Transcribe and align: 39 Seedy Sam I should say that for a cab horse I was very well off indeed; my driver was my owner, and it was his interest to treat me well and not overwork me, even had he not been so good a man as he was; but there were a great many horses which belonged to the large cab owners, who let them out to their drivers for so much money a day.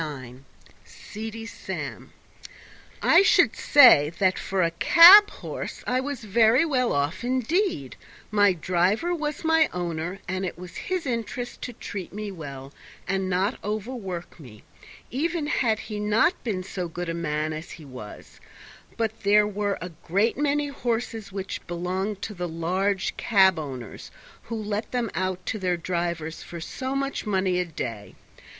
39 0.01 0.45
Seedy 0.83 1.45
Sam 1.45 2.11
I 3.03 3.21
should 3.21 3.55
say 3.55 4.09
that 4.17 4.39
for 4.39 4.63
a 4.63 4.71
cab 4.71 5.29
horse 5.29 5.83
I 5.85 5.99
was 5.99 6.23
very 6.23 6.65
well 6.65 6.91
off 6.91 7.23
indeed; 7.23 7.97
my 8.31 8.51
driver 8.51 9.13
was 9.13 9.43
my 9.45 9.69
owner, 9.71 10.17
and 10.27 10.43
it 10.43 10.57
was 10.57 10.75
his 10.89 11.05
interest 11.05 11.61
to 11.61 11.73
treat 11.73 12.11
me 12.11 12.31
well 12.31 12.73
and 13.07 13.29
not 13.29 13.59
overwork 13.63 14.39
me, 14.39 14.63
even 15.11 15.45
had 15.45 15.77
he 15.77 15.99
not 15.99 16.33
been 16.43 16.63
so 16.63 16.87
good 16.87 17.07
a 17.07 17.13
man 17.13 17.53
as 17.53 17.69
he 17.69 17.85
was; 17.85 18.39
but 18.97 19.21
there 19.21 19.45
were 19.47 19.77
a 19.81 19.89
great 19.89 20.35
many 20.35 20.69
horses 20.69 21.31
which 21.31 21.61
belonged 21.67 22.23
to 22.23 22.33
the 22.33 22.47
large 22.49 23.15
cab 23.17 23.59
owners, 23.59 24.09
who 24.45 24.55
let 24.55 24.91
them 24.91 25.11
out 25.13 25.45
to 25.45 25.59
their 25.59 25.77
drivers 25.77 26.41
for 26.41 26.59
so 26.59 26.95
much 26.95 27.27
money 27.27 27.59
a 27.59 27.65
day. 27.65 28.15